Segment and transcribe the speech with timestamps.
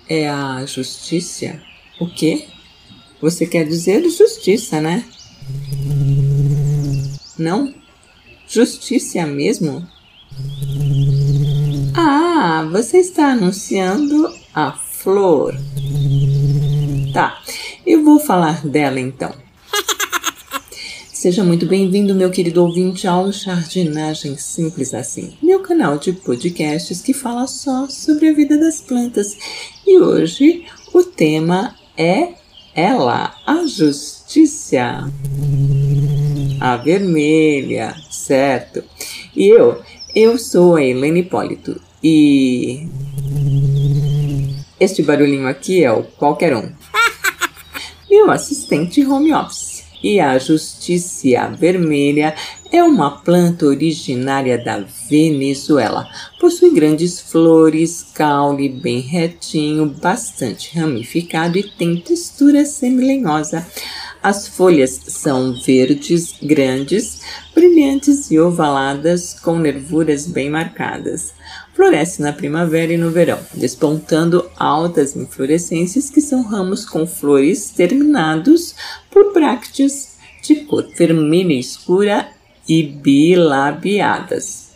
[0.10, 1.62] É a justiça?
[2.00, 2.48] O quê?
[3.22, 5.06] Você quer dizer justiça, né?
[7.38, 7.72] Não?
[8.48, 9.88] Justiça mesmo?
[12.42, 15.54] Ah, você está anunciando a flor.
[17.12, 17.38] Tá,
[17.86, 19.34] eu vou falar dela então.
[21.12, 27.14] Seja muito bem-vindo, meu querido ouvinte, ao Jardinagem Simples Assim, meu canal de podcasts que
[27.14, 29.36] fala só sobre a vida das plantas.
[29.86, 32.36] E hoje o tema é
[32.74, 35.12] ela, a justiça.
[36.62, 38.82] A vermelha, certo?
[39.36, 39.82] E eu,
[40.16, 42.88] eu sou a Helene Hipólito e.
[44.80, 46.72] Este barulhinho aqui é o qualquer um.
[48.10, 49.84] Meu assistente home office.
[50.02, 52.34] E a Justiça Vermelha
[52.72, 56.08] é uma planta originária da Venezuela.
[56.40, 63.68] Possui grandes flores, caule bem retinho, bastante ramificado e tem textura semilenhosa.
[64.22, 67.22] As folhas são verdes, grandes,
[67.56, 71.34] brilhantes e ovaladas, com nervuras bem marcadas.
[71.74, 78.76] Floresce na primavera e no verão, despontando altas inflorescências que são ramos com flores terminados
[79.10, 82.28] por brácteas de cor vermelha escura
[82.68, 84.72] e bilabiadas.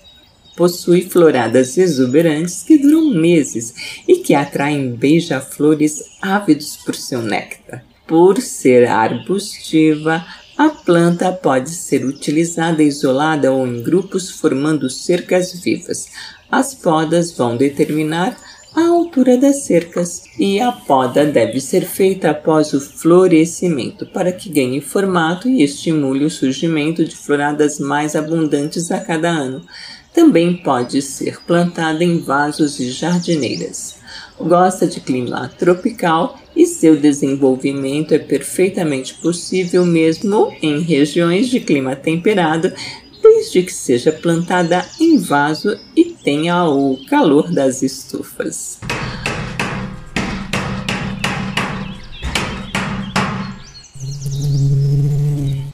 [0.55, 7.83] Possui floradas exuberantes que duram meses e que atraem beija-flores ávidos por seu néctar.
[8.06, 10.26] Por ser arbustiva,
[10.58, 16.08] a planta pode ser utilizada isolada ou em grupos formando cercas vivas.
[16.52, 18.38] As podas vão determinar
[18.76, 24.50] a altura das cercas e a poda deve ser feita após o florescimento para que
[24.50, 29.64] ganhe formato e estimule o surgimento de floradas mais abundantes a cada ano.
[30.11, 33.98] Também pode ser plantada em vasos e jardineiras.
[34.39, 36.39] Gosta de clima tropical
[36.83, 42.73] seu desenvolvimento é perfeitamente possível mesmo em regiões de clima temperado,
[43.21, 48.82] desde que seja plantada em vaso e tenha o calor das estufas.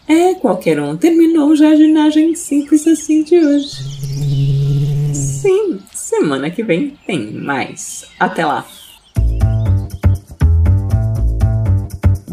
[0.07, 3.77] É, qualquer um terminou a jardinagem simples assim de hoje.
[5.11, 8.05] Sim, semana que vem tem mais.
[8.19, 8.63] Até lá!